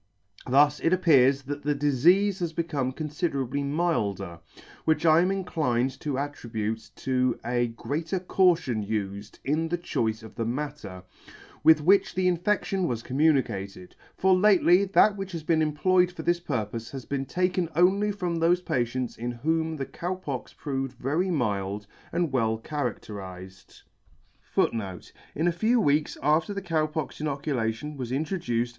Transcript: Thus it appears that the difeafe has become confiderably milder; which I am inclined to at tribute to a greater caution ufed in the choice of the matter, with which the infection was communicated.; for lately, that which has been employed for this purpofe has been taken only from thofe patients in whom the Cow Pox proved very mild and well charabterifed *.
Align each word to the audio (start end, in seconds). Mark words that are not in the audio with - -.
Thus 0.49 0.79
it 0.79 0.93
appears 0.93 1.43
that 1.43 1.61
the 1.61 1.75
difeafe 1.75 2.39
has 2.39 2.53
become 2.53 2.91
confiderably 2.91 3.63
milder; 3.63 4.39
which 4.83 5.05
I 5.05 5.21
am 5.21 5.29
inclined 5.29 5.99
to 5.99 6.17
at 6.17 6.33
tribute 6.33 6.89
to 6.95 7.39
a 7.45 7.67
greater 7.67 8.19
caution 8.19 8.83
ufed 8.83 9.37
in 9.45 9.69
the 9.69 9.77
choice 9.77 10.23
of 10.23 10.33
the 10.33 10.43
matter, 10.43 11.03
with 11.63 11.81
which 11.81 12.15
the 12.15 12.27
infection 12.27 12.87
was 12.87 13.03
communicated.; 13.03 13.95
for 14.17 14.33
lately, 14.35 14.85
that 14.85 15.15
which 15.17 15.33
has 15.33 15.43
been 15.43 15.61
employed 15.61 16.11
for 16.11 16.23
this 16.23 16.39
purpofe 16.39 16.89
has 16.89 17.05
been 17.05 17.25
taken 17.27 17.69
only 17.75 18.11
from 18.11 18.39
thofe 18.39 18.65
patients 18.65 19.17
in 19.19 19.29
whom 19.29 19.75
the 19.77 19.85
Cow 19.85 20.15
Pox 20.15 20.51
proved 20.51 20.93
very 20.93 21.29
mild 21.29 21.85
and 22.11 22.31
well 22.31 22.57
charabterifed 22.57 23.83
*. 23.85 23.91